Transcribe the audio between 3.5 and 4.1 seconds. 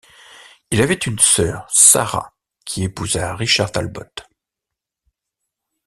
Talbot.